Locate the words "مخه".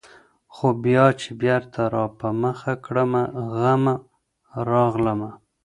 2.43-2.73